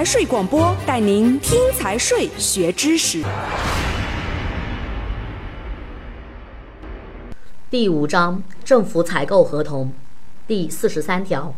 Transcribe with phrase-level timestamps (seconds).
[0.00, 3.22] 财税广播带您听财税学知识。
[7.68, 9.92] 第五章政府采购合同
[10.46, 11.54] 第四十三条，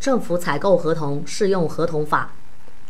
[0.00, 2.32] 政府采购合同适用合同法，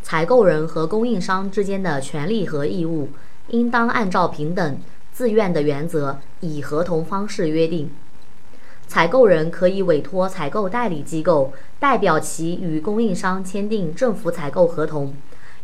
[0.00, 3.10] 采购人和供应商之间的权利和义务，
[3.48, 4.80] 应当按照平等、
[5.12, 7.90] 自愿的原则，以合同方式约定。
[8.88, 15.14] 采购人可以委托采购代理机构代表其与供应商签订政府采购合同，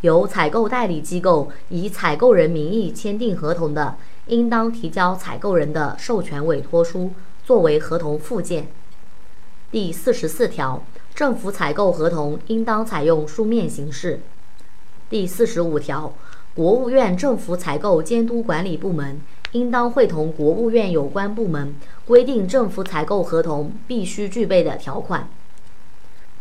[0.01, 3.97] 由采购代理机构以采购人名义签订合同的，
[4.27, 7.13] 应当提交采购人的授权委托书
[7.45, 8.67] 作为合同附件。
[9.71, 14.21] 第四十四条，政府采购合同应当采用书面形式。
[15.09, 16.13] 第四十五条，
[16.55, 19.21] 国务院政府采购监督管理部门
[19.53, 21.75] 应当会同国务院有关部门
[22.07, 25.29] 规定政府采购合同必须具备的条款。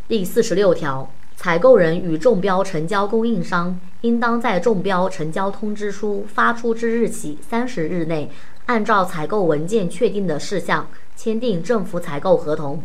[0.07, 8.31] 第四十六条，采购人与中标成交供应商应当在中标成交通知书发出之日起三十日内，
[8.65, 12.81] 按照采购文件确定的事项签订政府采购合同。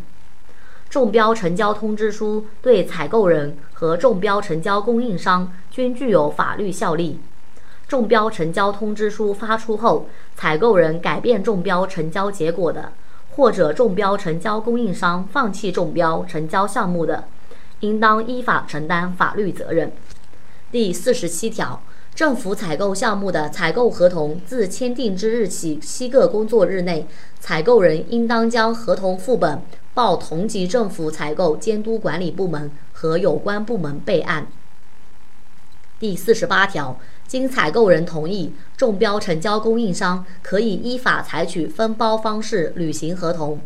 [0.88, 7.18] 中标成交通知书对采购人和中标成交供应商均具有法律效力。
[7.88, 12.92] 中标成交通知书发出后，采购人改变中标成交结果的，
[13.36, 17.24] 或者中标成交供应商放弃中标成交项目的，
[17.80, 19.92] 应当依法承担法律责任。
[20.72, 21.80] 第四十七条，
[22.12, 27.06] 政府采购项目的采购合同自签订之日起七个工作日内，
[27.38, 29.62] 采购人应当将合同副本
[29.94, 34.48] 报同级政府采购监督管理部门和有关部门备案。
[35.98, 43.58] 第四十八条，经采购人同意，中标成交供应商可以依法采取分包方式履行合同。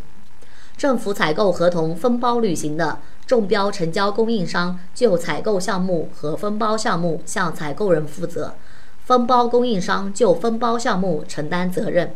[0.77, 8.55] 政府采购合同分包履行的，中标成交供应商就采购项目和分包项目向采购人负责，
[9.05, 12.15] 分包供应商就分包项目承担责任。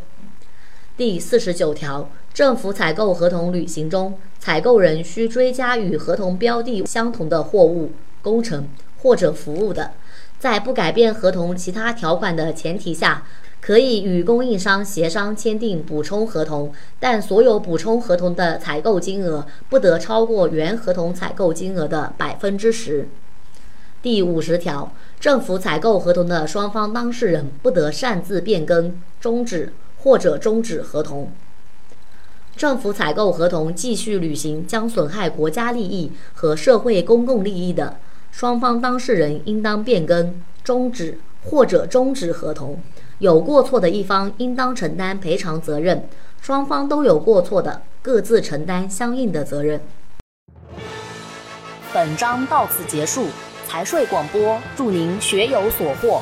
[0.95, 8.69] 第四十九条，政府采购合同履行中，采购人需追加与合同标的相同的货物、工程
[9.01, 9.91] 或者服务的。
[10.39, 13.23] 在不改变合同其他条款的前提下，
[13.61, 23.07] 可以与供应商协商签订补充合同，但所有补充合同的采购金额不得超过原合同采购金额的百分之十。
[24.03, 31.31] 第五十条，政府采购合同的双方当事人不得擅自变更、终止或者终止合同。
[32.55, 37.97] 政府采购合同继续履行将损害国家利益和社会公共利益的。
[38.37, 42.77] 双方当事人应当变更、终止或者终止合同，
[43.19, 46.05] 有过错的一方应当承担赔偿责任。
[46.41, 49.79] 双方都有过错的，各自承担相应的责任。
[51.93, 53.27] 本章到此结束，
[53.65, 56.21] 财税广播祝您学有所获。